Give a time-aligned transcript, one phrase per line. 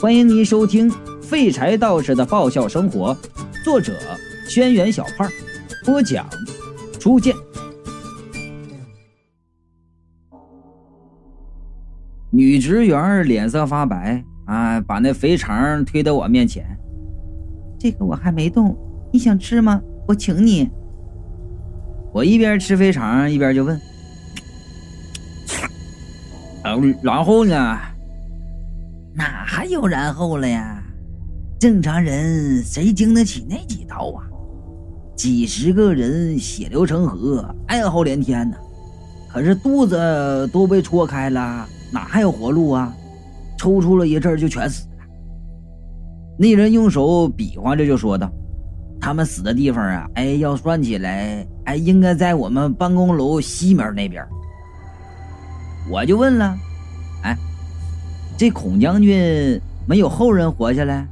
[0.00, 0.90] 欢迎您收听
[1.20, 3.14] 《废柴道士的爆笑生活》，
[3.62, 3.92] 作者：
[4.48, 5.28] 轩辕小胖，
[5.84, 6.26] 播讲：
[6.98, 7.36] 初见。
[12.30, 16.64] 女职员脸色发白啊，把那肥肠推到我面前。
[17.78, 18.74] 这个我还没动，
[19.12, 19.82] 你想吃吗？
[20.08, 20.70] 我请你。
[22.10, 23.78] 我一边吃肥肠一边就问
[26.64, 27.78] ：“嗯， 然后呢？”
[29.60, 30.82] 还有然后了呀？
[31.58, 34.24] 正常人谁经得起那几刀啊？
[35.14, 38.56] 几十个人血流成河，哀嚎连天呢。
[39.28, 42.90] 可是肚子都被戳开了，哪还有活路啊？
[43.58, 45.04] 抽搐了一阵就全死了。
[46.38, 48.32] 那人用手比划着就说道
[48.98, 54.26] ：“他们死的地方啊，哎，要算起来，哎，应该在我们办公楼西面那边。”
[55.92, 56.56] 我就问了。
[58.40, 61.06] 这孔将军没有后人活下来。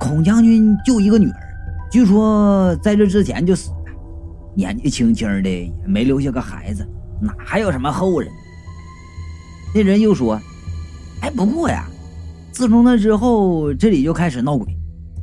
[0.00, 1.38] 孔将军就一个女儿，
[1.90, 3.92] 据说在这之前就死了，
[4.54, 6.82] 年纪轻轻的也没留下个孩子，
[7.20, 8.30] 哪还有什么后人？
[9.74, 10.40] 那人又说
[11.20, 11.84] ：“哎，不过呀，
[12.52, 14.66] 自从那之后，这里就开始闹鬼。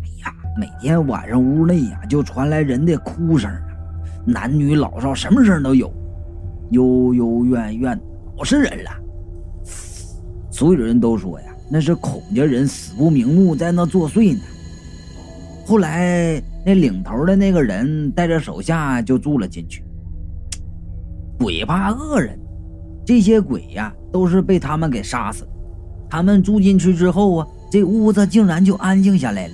[0.04, 3.52] 哎呀，每天晚上屋内呀就传来人的哭声，
[4.24, 5.92] 男女老少什么声都有，
[6.70, 8.00] 幽幽怨怨，
[8.38, 8.92] 老是人了。”
[10.64, 14.40] 所有人都说呀，那是孔家人死不瞑目，在那作祟呢。
[15.66, 19.84] 后来那领头的那个人带着手下就住了进去。
[21.38, 22.40] 鬼怕恶人，
[23.06, 25.50] 这些鬼呀都是被他们给杀死的。
[26.10, 29.54] 他们住进去之后啊，这屋子竟然就安静下来了。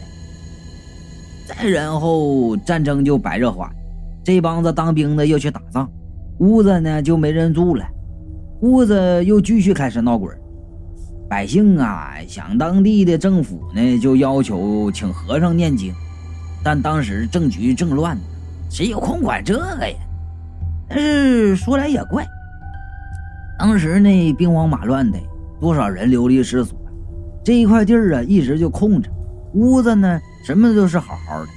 [1.47, 3.73] 再然后战争就白热化，
[4.23, 5.89] 这帮子当兵的又去打仗，
[6.37, 7.83] 屋子呢就没人住了，
[8.61, 10.29] 屋子又继续开始闹鬼。
[11.29, 15.93] 百姓啊，想当地的政府呢，就要求请和尚念经，
[16.63, 18.17] 但当时政局正乱，
[18.67, 19.95] 谁有空管这个呀？
[20.89, 22.25] 但是说来也怪，
[23.59, 25.19] 当时那兵荒马乱的，
[25.61, 26.75] 多少人流离失所，
[27.43, 29.07] 这一块地儿啊，一直就空着，
[29.53, 31.47] 屋子呢，什么都是好好的，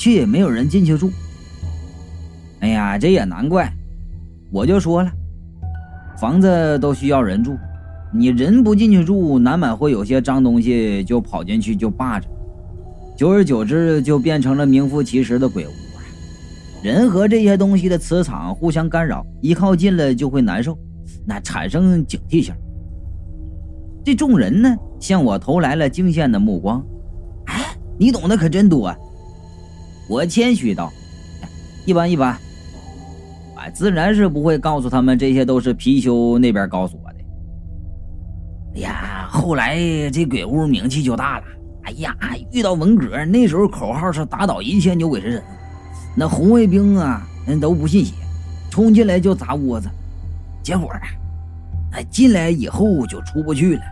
[0.00, 1.08] 却也没有人进去住。
[2.58, 3.72] 哎呀，这也难怪，
[4.50, 5.12] 我就说了，
[6.18, 7.56] 房子都需要人住。
[8.12, 12.26] 你人不进去住，难免会有些脏东西就跑进去就霸着，
[13.16, 15.70] 久而久之就变成了名副其实的鬼屋。
[16.82, 20.76] 人和这些东西的磁场互相干扰，一靠近了就会难受，
[21.24, 22.52] 那产生警惕性。
[24.04, 26.84] 这众人呢，向我投来了惊羡的目光。
[27.46, 28.86] 哎，你懂得可真多。
[28.86, 28.96] 啊
[30.08, 30.90] 我谦虚道
[31.86, 32.36] ：“一般一般，
[33.54, 37.09] 我自然是不会告诉他们，这些都是貔貅那边告诉我。”
[38.74, 39.78] 哎呀，后来
[40.10, 41.44] 这鬼屋名气就大了。
[41.82, 42.14] 哎呀，
[42.52, 45.42] 遇到文革那时候，口号是打倒一切牛鬼蛇神。
[46.16, 48.14] 那红卫兵啊，人都不信邪，
[48.70, 49.88] 冲进来就砸窝子。
[50.62, 51.00] 结果啊，
[51.92, 53.82] 哎，进来以后就出不去了，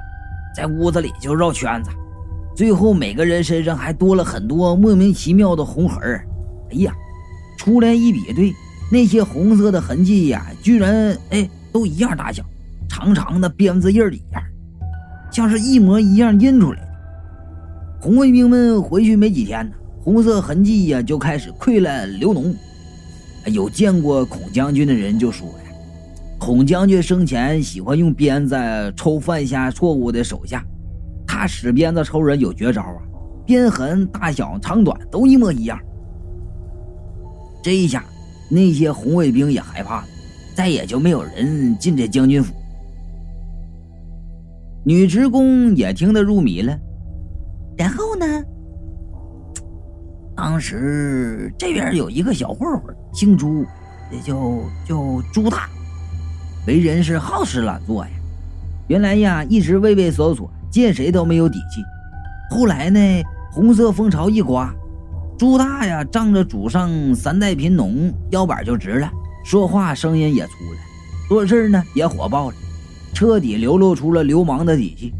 [0.54, 1.90] 在屋子里就绕圈子。
[2.54, 6.02] 最后每个人身上还多了很多莫名其妙的红痕
[6.70, 6.92] 哎呀，
[7.56, 8.52] 出来一比对，
[8.92, 12.44] 那些红色的痕迹呀，居然哎都一样大小，
[12.88, 14.42] 长长的鞭子印儿一样。
[15.30, 16.88] 像是一模一样印出来的。
[18.00, 22.54] 红卫兵们回去没几天呢，红色痕迹呀就开始溃烂流脓。
[23.46, 25.70] 有见过孔将军的人就说呀，
[26.38, 28.56] 孔将军生前喜欢用鞭子
[28.96, 30.64] 抽犯下错误的手下，
[31.26, 32.98] 他使鞭子抽人有绝招啊，
[33.46, 35.78] 鞭痕大小长短都一模一样。
[37.62, 38.04] 这一下，
[38.50, 40.06] 那些红卫兵也害怕了，
[40.54, 42.54] 再也就没有人进这将军府。
[44.84, 46.78] 女职工也听得入迷了，
[47.76, 48.26] 然后呢？
[50.34, 53.64] 当时这边有一个小混混，姓朱，
[54.10, 54.96] 也就叫
[55.32, 55.68] 朱大，
[56.66, 58.10] 为人是好吃懒做呀。
[58.86, 61.82] 原来呀，一直畏畏缩缩，见谁都没有底气。
[62.56, 63.00] 后来呢，
[63.50, 64.72] 红色风潮一刮，
[65.36, 69.10] 朱大呀，仗着祖上三代贫农，腰板就直了，
[69.44, 70.78] 说话声音也粗了，
[71.28, 72.56] 做事呢也火爆了。
[73.14, 75.14] 彻底流露出了流氓的底气，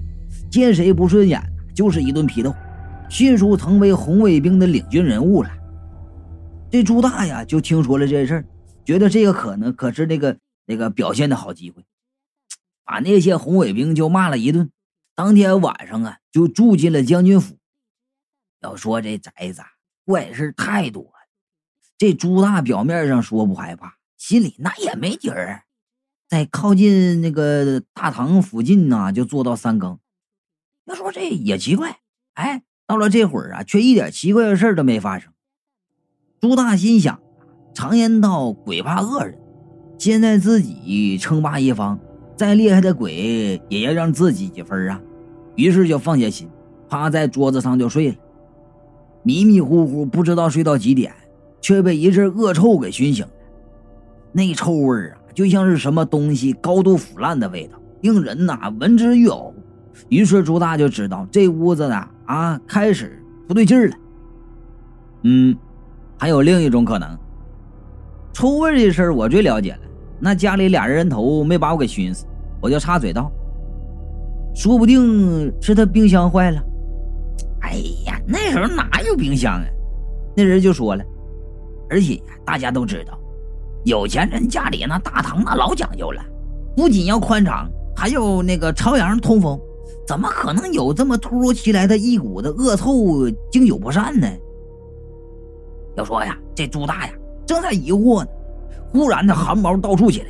[0.51, 1.43] 见谁不顺眼
[1.75, 2.55] 就是一顿批斗，
[3.11, 5.51] 迅速成为红卫兵的领军人物了。
[6.71, 8.45] 这朱大呀就听说了这事儿，
[8.85, 11.83] 觉得这个可能可是那个那个表现的好机会，
[12.85, 14.71] 把那些红卫兵就骂了一顿。
[15.15, 17.57] 当天晚上啊就住进了将军府。
[18.61, 19.63] 要说这宅子
[20.05, 21.13] 怪事太多了，
[21.97, 25.65] 这朱大表面上说不害怕，心里那也没底儿。
[26.29, 29.99] 在靠近那个大堂附近呢，就做到三更。
[30.85, 32.01] 要说这也奇怪，
[32.35, 35.33] 哎，到了这会儿啊，却一点奇怪的事都没发生。
[36.41, 37.19] 朱大心想，
[37.73, 39.39] 常言道，鬼怕恶人，
[39.99, 41.99] 现在自己称霸一方，
[42.37, 45.01] 再厉害的鬼也要让自己几分啊。
[45.57, 46.49] 于是就放下心，
[46.89, 48.15] 趴在桌子上就睡了。
[49.23, 51.13] 迷迷糊糊不知道睡到几点，
[51.61, 53.33] 却被一阵恶臭给熏醒了。
[54.31, 59.53] 那臭味啊，就像是什么东西高度腐烂的味道，令人呐闻之欲呕。
[60.09, 63.97] 于是朱大就知道这屋子呢啊开始不对劲了。
[65.23, 65.57] 嗯，
[66.19, 67.17] 还有另一种可能，
[68.33, 69.79] 臭味的事儿我最了解了。
[70.19, 72.27] 那家里俩人头没把我给熏死，
[72.61, 73.31] 我就插嘴道
[74.57, 76.61] ：“说不定是他冰箱坏了。”
[77.63, 77.75] 哎
[78.07, 79.65] 呀，那时候哪有冰箱啊？
[80.37, 81.05] 那人就说了，
[81.89, 83.17] 而且大家都知道，
[83.89, 86.23] 有钱人家里那大堂那老讲究了，
[86.77, 89.59] 不仅要宽敞，还有那个朝阳通风。
[90.07, 94.29] 怎么可能有这么突如其来的一股子恶臭，经久不散呢？
[95.97, 97.13] 要说呀，这朱大呀
[97.47, 98.29] 正在疑惑呢，
[98.91, 100.27] 忽然的汗毛倒竖起来，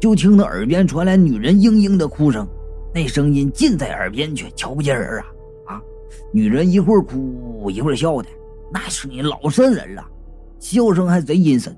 [0.00, 2.46] 就听到耳边传来女人嘤嘤的哭声，
[2.92, 5.26] 那声音近在耳边，却瞧不见人啊
[5.66, 5.82] 啊！
[6.32, 8.28] 女人一会儿哭一会儿笑的，
[8.72, 10.04] 那声音老瘆人了，
[10.58, 11.76] 笑声还贼阴森，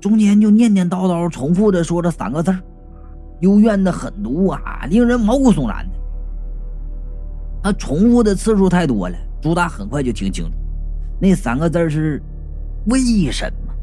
[0.00, 2.54] 中间就念念叨叨重复的说着三个字
[3.40, 5.98] 幽怨的狠毒啊，令人毛骨悚然的。
[7.62, 10.50] 他重复的次数太多了，朱大很快就听清楚，
[11.20, 12.22] 那三个字是
[12.86, 13.74] “为什么”。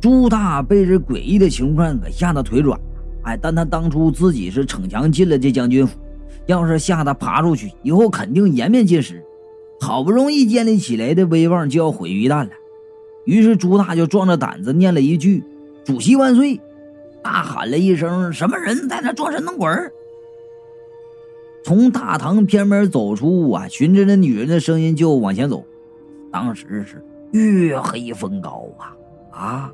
[0.00, 2.78] 朱大被这诡异的情况给吓得腿软，
[3.22, 5.98] 哎，但他当初自己是逞强进了这将军府，
[6.46, 9.22] 要是吓得爬出去，以后肯定颜面尽失，
[9.80, 12.50] 好不容易建立起来的威望就要毁于一旦了。
[13.30, 15.44] 于是朱大就壮着胆子念了一句
[15.86, 16.60] “主席万岁”，
[17.22, 19.70] 大喊了一声：“什么人在那装神弄鬼？”
[21.62, 25.64] 从大堂偏门走出啊，循着那女人的声音就往前走。
[26.32, 27.04] 当时是
[27.38, 28.96] 月黑风高啊
[29.30, 29.72] 啊！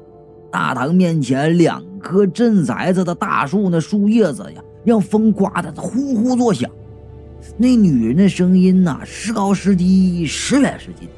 [0.50, 6.70] 大堂面前两棵镇宅子的大树，那树叶子呀，让风刮得呼呼作响。
[7.56, 11.08] 那女人的声音呐，时高时低，时远时近。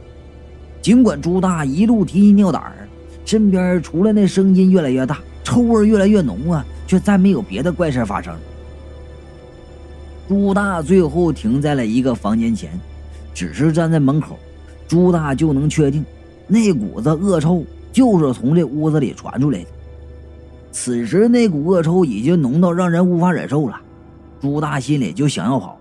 [0.80, 2.88] 尽管朱大一路提心吊胆儿，
[3.24, 8.34] 身边除了那声音越来越大，臭味越来越浓啊，却再没有别的怪事发生。
[10.28, 12.70] 朱大最后停在了一个房间前，
[13.34, 14.38] 只是站在门口，
[14.86, 16.04] 朱大就能确定，
[16.46, 19.66] 那股子恶臭就是从这屋子里传出来的。
[20.70, 23.80] 此时那股恶臭已经浓到让人无法忍受了，
[24.40, 25.78] 朱大心里就想要跑，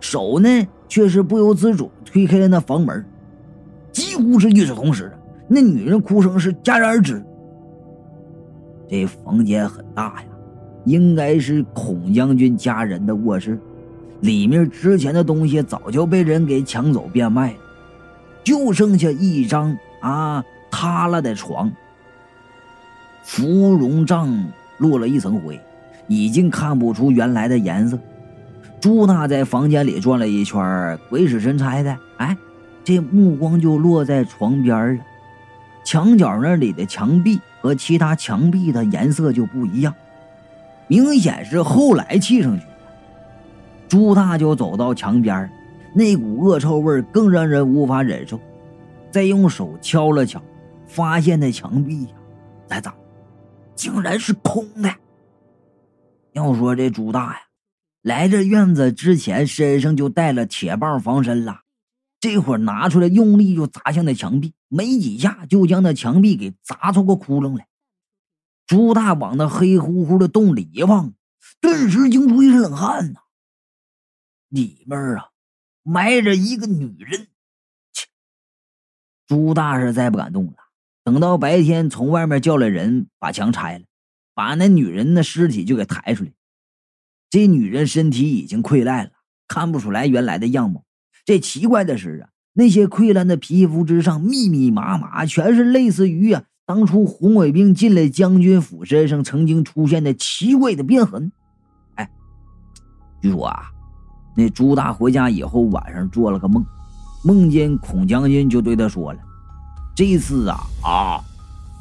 [0.00, 0.48] 手呢
[0.88, 3.04] 却是不由自主推开了那房门。
[3.92, 5.12] 几乎是与此同时，
[5.48, 7.22] 那女人哭声是戛然而止。
[8.88, 10.24] 这房间很大呀，
[10.84, 13.58] 应该是孔将军家人的卧室。
[14.20, 17.58] 里面值钱的东西早就被人给抢走变卖了，
[18.44, 21.72] 就剩下一张啊塌了的床，
[23.22, 24.44] 芙蓉帐
[24.76, 25.58] 落了一层灰，
[26.06, 27.98] 已经看不出原来的颜色。
[28.78, 32.36] 朱大在房间里转了一圈，鬼使神差的，哎，
[32.82, 35.04] 这目光就落在床边了。
[35.84, 39.94] 墙角那里的墙壁和其他墙壁的颜色就不一样，
[40.88, 42.70] 明显是后来砌上去的。
[43.88, 45.50] 朱大就走到墙边，
[45.94, 48.38] 那股恶臭味更让人无法忍受。
[49.10, 50.40] 再用手敲了敲，
[50.86, 52.10] 发现那墙壁呀，
[52.68, 52.94] 咋咋，
[53.74, 54.88] 竟然是空的。
[56.32, 57.40] 要说这朱大呀，
[58.02, 61.62] 来这院子之前身上就带了铁棒防身了，
[62.20, 67.66] 这会儿拿出来用力就砸向那墙壁，没几下就将那墙壁给砸出个窟窿来。
[68.66, 71.14] 朱大往那黑乎乎的洞里一望，
[71.60, 73.20] 顿时惊出一身冷汗呐。
[74.48, 75.30] 里面啊，
[75.82, 77.28] 埋着一个女人。
[77.92, 78.06] 切，
[79.26, 80.54] 朱大是再不敢动了。
[81.02, 83.84] 等到白天，从外面叫来人把墙拆了，
[84.34, 86.32] 把那女人的尸体就给抬出来。
[87.30, 89.12] 这女人身体已经溃烂了，
[89.48, 90.84] 看不出来原来的样貌。
[91.24, 101.32] 这奇怪的是啊，那些溃烂的皮肤之上密密麻麻，全是类似于啊当初红卫兵进了将军府身上曾经出现的奇怪的鞭痕。
[101.96, 102.10] 哎，
[103.20, 103.70] 据说啊。
[104.36, 106.64] 那朱大回家以后，晚上做了个梦，
[107.24, 109.18] 梦见孔将军就对他说了
[109.94, 111.20] ：“这次啊啊，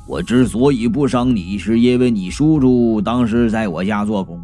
[0.07, 4.41] 我之所以不伤你，是因为你叔叔当时在我家做工，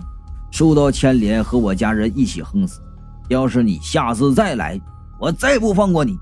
[0.52, 2.80] 受到牵连，和我家人一起横死。
[3.28, 4.80] 要是你下次再来，
[5.20, 6.18] 我再不放过你。”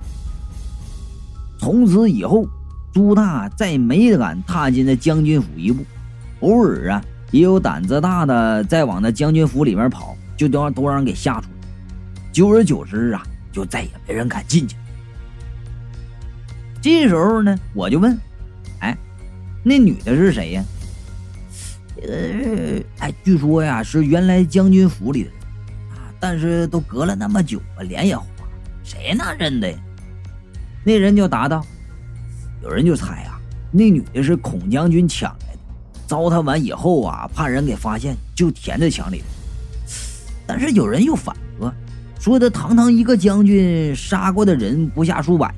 [1.60, 2.46] 从此以后，
[2.94, 5.84] 朱大再没敢踏进那将军府一步，
[6.42, 11.48] 偶尔啊，也有胆子大的再往那将军府里面跑，就都让都让人给吓出。
[12.32, 14.76] 久而久之啊，就再也没人敢进去。
[16.82, 18.18] 这时候呢，我就问
[18.82, 18.98] ：“哎，
[19.64, 20.64] 那女的是谁呀？”
[22.06, 25.30] 呃，哎，据说呀是原来将军府里的，
[26.24, 28.24] 但是都隔了那么久了，脸也花，
[28.82, 29.78] 谁能认得呀？
[30.82, 31.66] 那人就答道
[32.64, 33.38] ：“有人就猜啊，
[33.74, 35.60] 那女的是孔将军抢来的，
[36.08, 39.26] 糟蹋完以后啊，怕人给发现，就填在墙里了。
[40.48, 41.70] 但是有人又反驳，
[42.22, 45.54] 说的堂堂一个将军，杀过的人不下数百，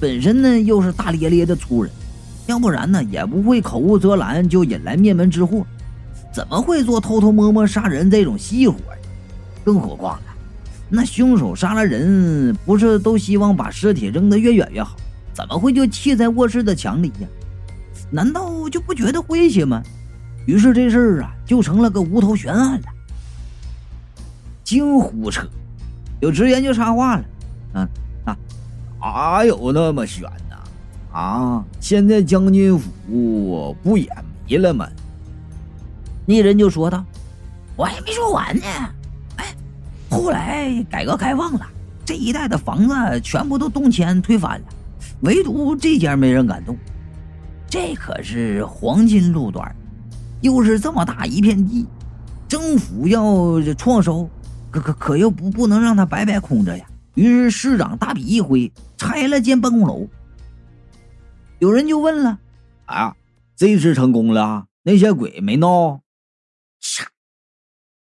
[0.00, 1.92] 本身呢又是大咧咧的粗人。”
[2.48, 5.64] 要不然呢，也不会口无遮拦就引来灭门之祸，
[6.34, 8.76] 怎么会做偷偷摸摸杀人这种细活？
[9.66, 10.32] 更何况呢，
[10.88, 14.96] 那凶手杀了人，不是都希望把尸体扔得越远越好？
[15.34, 17.26] 怎么会就砌在卧室的墙里呀？
[18.08, 19.82] 难道就不觉得诙谐吗？
[20.46, 22.86] 于是这事儿啊，就成了个无头悬案了。
[24.62, 25.44] 净胡扯！
[26.20, 27.24] 有职员就插话了
[27.74, 27.88] ：“啊
[28.24, 28.36] 啊，
[29.00, 30.56] 哪有那么悬呢？”
[31.10, 31.64] 啊！
[31.80, 34.08] 现在将军府不也
[34.48, 34.88] 没了吗？
[36.24, 37.04] 那人就说道
[37.74, 38.62] ：“我还没说完呢。
[40.10, 41.66] 后来改革开放了，
[42.04, 44.66] 这一带的房子全部都动迁推翻了，
[45.20, 46.76] 唯独这家没人敢动。
[47.68, 49.74] 这可是黄金路段，
[50.40, 51.86] 又是这么大一片地，
[52.48, 54.30] 政府要创收，
[54.70, 56.86] 可可可又不不能让它白白空着呀。
[57.14, 60.06] 于是市长大笔一挥，拆了建办公楼。”
[61.58, 62.38] 有人就问了
[62.86, 63.16] ：“啊，
[63.56, 66.00] 这次成功了，那些鬼没闹？”“，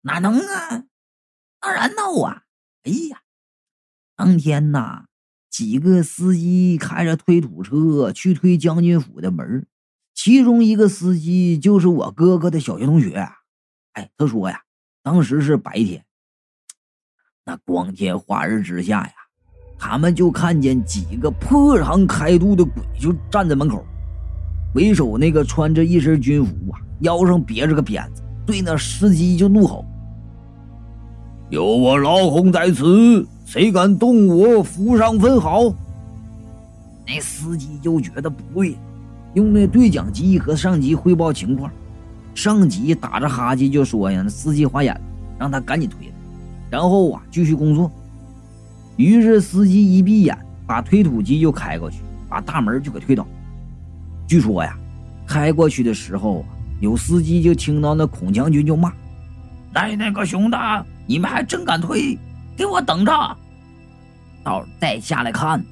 [0.02, 0.84] 哪能啊？
[1.68, 2.44] 当然闹啊！
[2.86, 3.20] 哎呀，
[4.16, 5.04] 当天呐，
[5.50, 9.68] 几个司机开着推土车去推将军府的门，
[10.16, 13.28] 其中一个司机就是我哥哥的小学同学。
[13.92, 14.62] 哎，他说呀，
[15.04, 16.06] 当时是白天，
[17.44, 19.14] 那光天化日之下呀。”
[19.78, 23.86] 他们就看见几个破肠开肚的鬼就站在门口，
[24.74, 29.86] 为首那个穿着一身军服啊，腰上别着个鞭子，对那司机就怒吼
[31.50, 35.74] ：“有我老孔在此，谁敢动我府上分毫？”
[37.08, 38.76] 那司机就觉得不对，
[39.34, 41.72] 用那对讲机和上级汇报情况。
[42.36, 45.02] 上级打着哈欠就说：“呀，那司机花眼了，
[45.40, 46.12] 让他赶紧推。”
[46.70, 47.90] 然后啊，继续工作。
[48.98, 53.26] 于是司机一闭眼，把推土机就开过去，把大门就给推倒。
[54.28, 54.78] 据说呀，
[55.26, 56.44] 开过去的时候，
[56.82, 58.92] 有司机就听到那孔将军就骂
[59.74, 60.58] ：“奶奶个熊的，
[61.08, 62.18] 你们还真敢推！
[62.58, 63.38] 给我等着！
[64.44, 65.64] 到再下来看，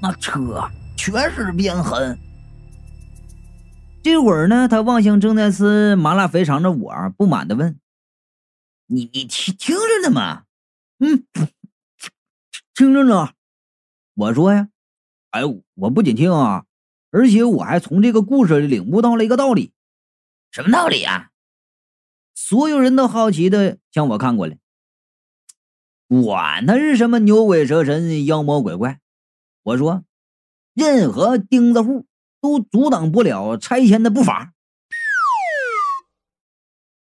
[0.00, 2.18] 那车全是鞭痕。”
[4.02, 7.78] 这会儿呢，他望向正在吃麻辣肥肠的我，不满的问
[8.88, 10.44] ：“你你听听着呢吗
[10.98, 11.24] ？”“嗯。”
[12.74, 13.32] 听着呢，
[14.14, 14.68] 我说呀，
[15.30, 15.42] 哎，
[15.74, 16.64] 我不仅听啊，
[17.10, 19.72] 而且我还从这个故事里领悟到了一个道理。
[20.50, 21.30] 什么道理啊？
[22.34, 24.56] 所有人都好奇的向我看过来。
[26.20, 29.00] 管他是什么牛鬼蛇神、妖魔鬼怪，
[29.62, 30.04] 我说，
[30.74, 32.04] 任何钉子户
[32.40, 34.52] 都阻挡不了拆迁的步伐。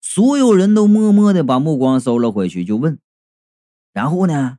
[0.02, 3.00] 所有人都默默的把目光收了回去，就问，
[3.94, 4.58] 然后呢？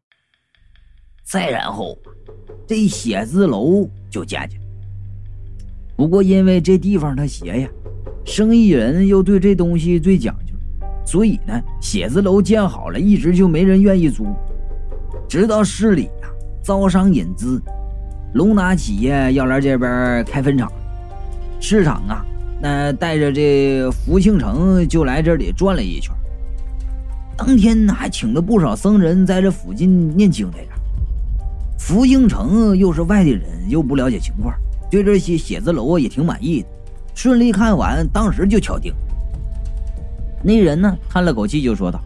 [1.25, 1.99] 再然后，
[2.67, 4.63] 这写字楼就建起来。
[5.97, 7.69] 不过因为这地方它邪呀，
[8.25, 10.50] 生意人又对这东西最讲究，
[11.05, 14.27] 所以呢，写字楼建好了，一直就没人愿意租。
[15.29, 16.29] 直到市里呀
[16.63, 17.61] 招商引资，
[18.35, 20.71] 龙达企业要来这边开分厂，
[21.61, 22.25] 市场啊，
[22.61, 26.15] 那带着这福庆城就来这里转了一圈。
[27.37, 30.71] 当天还请了不少僧人在这附近念经来着。
[31.79, 34.55] 福兴城又是外地人，又不了解情况，
[34.91, 36.69] 对这些写字楼也挺满意的。
[37.15, 38.93] 顺利看完，当时就敲定。
[40.43, 42.01] 那人呢，叹了口气就说道：“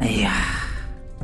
[0.00, 0.32] 哎呀，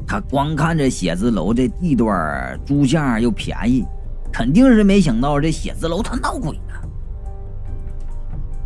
[0.06, 3.84] 他光看这写字楼这地段租价又便宜，
[4.32, 6.88] 肯定是没想到这写字楼它闹鬼了。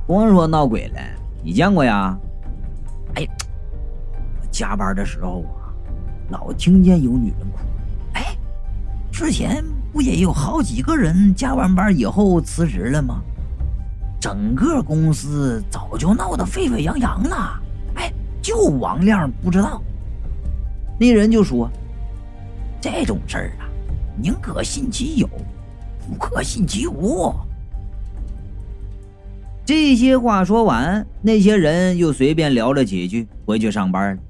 [0.06, 1.00] 光说闹鬼了，
[1.42, 2.16] 你见过呀？
[3.14, 3.26] 哎，
[4.50, 5.74] 加班的时候啊，
[6.30, 7.58] 老听见有女人哭。”
[8.14, 8.36] 哎
[9.10, 13.22] 之前不也有好几个人加完班以后辞职了吗？
[14.22, 17.60] 整个公司早就闹得沸沸扬扬了。
[17.96, 19.82] 哎，就王亮不知道。
[20.96, 21.68] 那人就说
[22.80, 23.66] ：“这种事儿啊，
[24.16, 25.28] 宁可信其有，
[26.08, 27.34] 不可信其无。”
[29.66, 34.22] 这些话说完，那些人又随便聊了几句，回去上班了。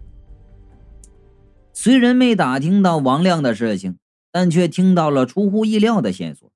[1.75, 3.99] 虽然没打听到王亮的事情，
[4.31, 6.51] 但却听到了出乎意料的线索。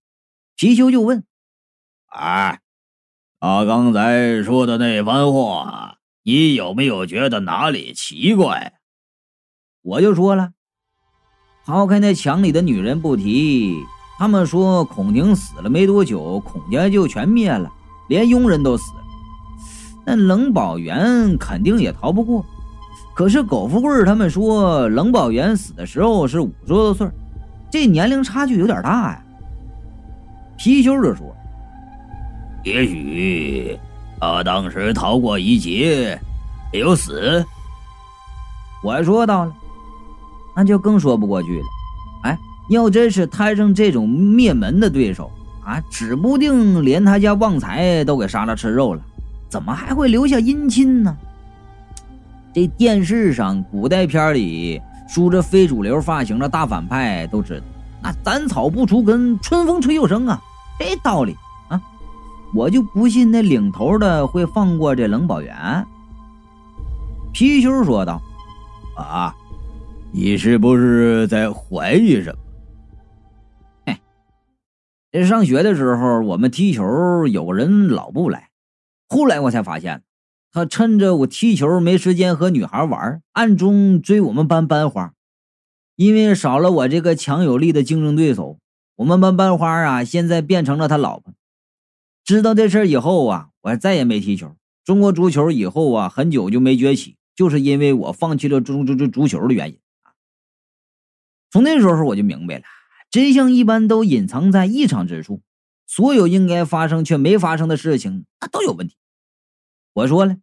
[0.56, 1.22] 貔貅就问
[2.16, 2.60] ：“哎，
[3.48, 8.72] 他刚才说的那番话，你有没有觉得哪里奇怪？”
[9.82, 10.50] 我就说了
[11.64, 13.84] ：“抛开那墙里的女人不提，
[14.18, 17.70] 他们说孔宁死了没多久，孔家就全灭了，
[18.08, 18.98] 连佣人都死了。
[20.04, 22.44] 那冷宝元肯定也逃不过。”
[23.14, 27.08] 可是苟富贵他们说，冷宝元死的时候是五十多岁，
[27.70, 29.24] 这年龄差距有点大呀。
[30.58, 31.32] 貔貅就说
[32.66, 33.78] ：“也许
[34.18, 36.20] 他当时逃过一劫，
[36.72, 37.44] 没有死。”
[38.82, 39.54] 我说到了，
[40.56, 41.64] 那就更说不过去了。
[42.24, 45.30] 哎，要真是摊上这种灭门的对手
[45.64, 49.00] 啊，指不定连他家旺财都给杀了吃肉了，
[49.48, 51.16] 怎么还会留下姻亲呢？
[52.52, 57.66] 这电视上古代片里梳着非主流发型的大反派都知道，
[58.02, 60.40] 那斩草不除根，春风吹又生啊，
[60.80, 61.36] 这道理，
[62.54, 65.86] 我就不信那领头的会放过这冷宝元。
[67.34, 68.20] 貔貅说道
[68.96, 69.34] ：“啊，
[70.12, 72.38] 你是不是在怀疑什么？”
[73.84, 73.98] 嘿，
[75.12, 78.48] 这上学的时候我们踢球，有人老不来，
[79.08, 80.02] 后来我才发现。
[80.52, 85.12] 他趁着我踢球没时间和女孩玩，暗中追我们班班花。
[85.96, 88.58] 因为少了我这个强有力的竞争对手，
[88.96, 91.34] 我们班班花啊，现在变成了他老婆。
[92.26, 94.56] 知道这事以后啊，我再也没踢球。
[94.84, 100.12] 中国足球以后啊，很久就没崛起，就是因为我放弃了足足足足球的原因啊。
[101.52, 102.64] 从那时候我就明白了，
[103.10, 105.40] 真相一般都隐藏在异常之处，
[105.86, 108.96] 所有应该发生却没发生的事情，那都有问题。
[109.94, 110.36] 我说了。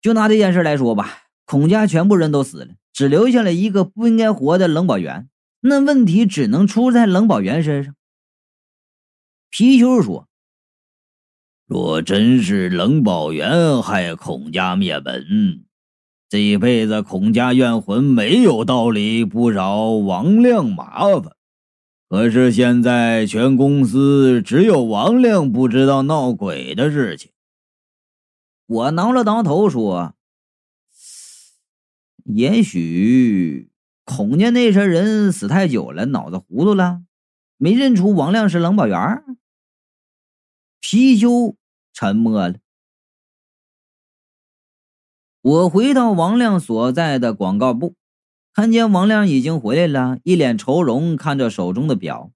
[0.00, 5.28] 就拿这件事来说吧，孔家全部人都死了，只留下了一个不应该活的冷宝元。
[5.60, 7.94] 那问题只能出在冷宝元身上。
[9.50, 10.26] 皮貅说
[11.70, 15.66] ：“若真是冷宝元害孔家灭门，
[16.28, 21.36] 这一辈子孔家怨魂没有道理不找王亮麻烦。
[22.08, 27.30] 可是现在全公司只有王亮不知道闹鬼的事情。”
[28.66, 30.16] 我挠了挠头说
[32.26, 33.70] ：“也许
[34.04, 37.02] 孔家那些人死太久了，脑子糊涂了，
[37.58, 38.98] 没认出王亮是冷宝元。”
[40.82, 41.54] 貔貅
[41.92, 42.56] 沉默了。
[45.42, 47.94] 我回到王亮所在的广告部，
[48.52, 52.30] 看见王亮已经回来了，一脸愁容，看着手中的表。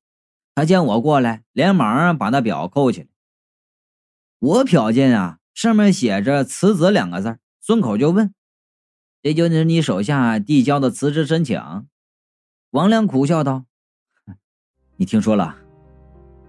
[0.55, 3.09] 他见我过来，连忙把那表扣起来。
[4.39, 5.39] 我瞟见啊。
[5.55, 8.35] 上面写着“辞职”两个字，顺口就问
[9.23, 11.87] ：“这就是你手下递交的辞职申请？”
[12.71, 13.65] 王亮苦笑道
[14.99, 15.57] ：“你听说了？”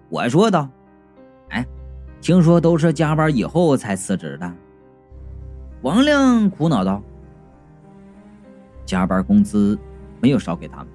[0.09, 0.84] 我说道：“哎，
[2.25, 4.51] 听说都是加班以后才辞职的。”
[5.83, 6.99] 王亮苦恼道
[8.83, 9.77] ：“加班工资
[10.19, 10.87] 没有少给他们，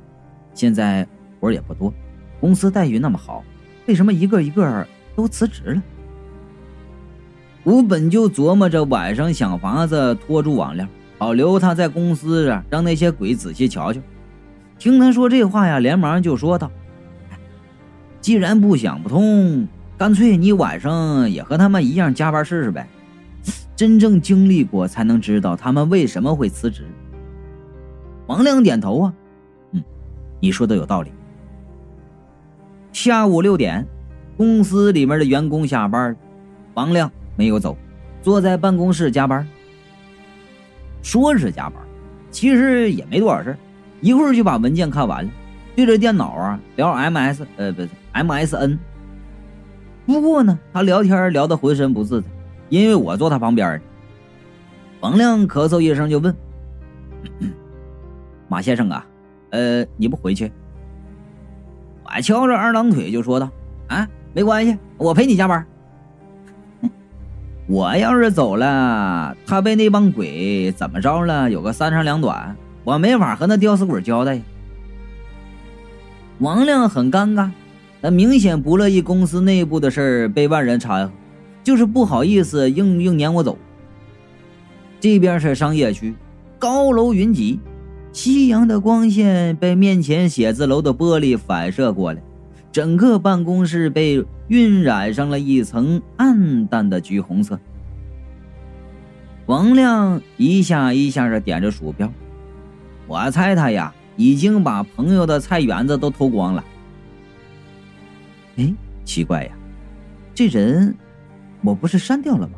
[0.55, 1.07] 现在
[1.39, 1.95] 活也不多，
[2.41, 3.45] 公司待遇那么好，
[3.87, 5.83] 为什么一个一个都辞职了？”
[7.63, 14.01] 我本就琢磨着晚上想法子拖住王亮，好留他在公司啊，让那些鬼仔细瞧瞧。
[14.81, 16.69] 听他说这话呀，连忙就说道
[18.21, 19.69] ：“既然不想不通，
[20.01, 22.89] 干脆你晚上也和他们一样加班试试呗。
[23.77, 26.87] 真正经历过才能知道他们为什么会辞职。”
[28.27, 29.13] 王亮点头啊，
[29.73, 29.85] 嗯，
[30.41, 31.13] 你说的有道理。
[32.95, 33.87] 下午六点，
[34.39, 36.17] 公司里面的员工下班，
[36.73, 37.13] 王亮。
[37.37, 37.77] 没有走，
[38.23, 39.47] 坐在办公室加班。
[41.03, 41.75] 说是加班，
[42.31, 43.55] 其实也没多少事
[44.01, 45.31] 一会儿就把文件看完了，
[45.77, 48.79] 对着电脑啊聊 MS，呃，不是 MSN。
[50.07, 52.29] 不过呢，他聊天聊得浑身不自在，
[52.69, 53.81] 因为我坐他旁边呢。
[55.01, 56.35] 王亮咳嗽一声就问
[58.49, 59.07] ：“马先生啊，
[59.51, 60.53] 呃，你不回去？”
[62.05, 63.49] 我翘着二郎腿就说道
[63.89, 65.65] ：“啊，没关系，我陪你加班。
[67.69, 71.49] ”我要是走了，他被那帮鬼怎么着了？
[71.51, 74.41] 有个三长两短，我没法和那吊死鬼交代。
[76.41, 77.51] 王亮很尴尬，
[78.03, 81.13] 他明显不乐意公司内部的事儿被外人掺和，
[81.63, 83.59] 就是不好意思硬硬撵我走。
[84.99, 86.15] 这边是商业区，
[86.59, 87.61] 高楼云集，
[88.13, 92.23] 夕阳的光线被面前写字楼的玻璃反射过来，
[92.73, 94.25] 整个办公室被。
[94.51, 97.57] 晕染上了一层暗淡的橘红色。
[99.47, 102.13] 王亮一下一下的点着鼠标，
[103.07, 106.65] 我猜他呀已经把朋友的菜园子都偷光了。
[108.57, 108.73] 哎，
[109.05, 109.51] 奇怪呀，
[110.35, 110.95] 这人
[111.63, 112.55] 我不是删掉了吗？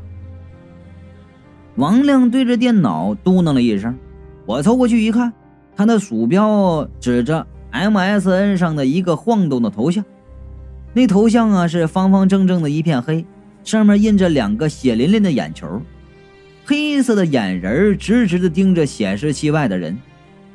[1.76, 3.96] 王亮对着电脑嘟囔了一声，
[4.44, 5.33] 我凑过去一看，
[5.74, 10.05] 他的鼠标指着 MSN 上的一个晃动的头像，
[10.92, 13.24] 那头像啊是方方正正的一片黑，
[13.64, 15.81] 上面印着两个血淋淋的眼球。
[16.64, 19.98] 黑色的眼仁直直的盯着显示器外的人，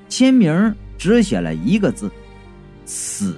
[0.08, 2.10] 签名只写了一个字：
[2.86, 3.36] 死。